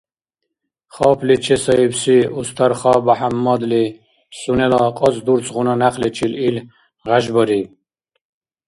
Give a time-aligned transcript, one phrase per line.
[0.95, 3.83] Хапли чесаибси Устарха БяхӀяммадли
[4.39, 6.57] сунела къацӀдурцгъуна някъличил ил
[7.05, 7.67] гъяжбариб.